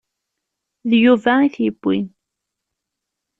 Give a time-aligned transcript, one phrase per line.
[0.89, 2.05] D Yuba i t-yewwin.